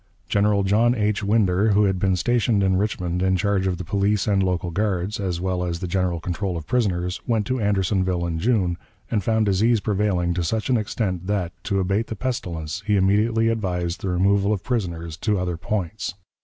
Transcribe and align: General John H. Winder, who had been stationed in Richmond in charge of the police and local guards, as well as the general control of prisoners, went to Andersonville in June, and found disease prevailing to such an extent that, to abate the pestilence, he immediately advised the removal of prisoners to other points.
General 0.27 0.63
John 0.63 0.95
H. 0.95 1.23
Winder, 1.23 1.73
who 1.73 1.83
had 1.83 1.99
been 1.99 2.15
stationed 2.15 2.63
in 2.63 2.75
Richmond 2.75 3.21
in 3.21 3.35
charge 3.35 3.67
of 3.67 3.77
the 3.77 3.83
police 3.83 4.25
and 4.25 4.41
local 4.41 4.71
guards, 4.71 5.19
as 5.19 5.39
well 5.39 5.63
as 5.63 5.77
the 5.77 5.85
general 5.85 6.19
control 6.19 6.57
of 6.57 6.65
prisoners, 6.65 7.21
went 7.27 7.45
to 7.45 7.61
Andersonville 7.61 8.25
in 8.25 8.39
June, 8.39 8.77
and 9.11 9.23
found 9.23 9.45
disease 9.45 9.79
prevailing 9.79 10.33
to 10.33 10.43
such 10.43 10.71
an 10.71 10.75
extent 10.77 11.27
that, 11.27 11.51
to 11.65 11.79
abate 11.79 12.07
the 12.07 12.15
pestilence, 12.15 12.81
he 12.87 12.97
immediately 12.97 13.49
advised 13.49 14.01
the 14.01 14.09
removal 14.09 14.51
of 14.51 14.63
prisoners 14.63 15.15
to 15.17 15.37
other 15.37 15.55
points. 15.55 16.15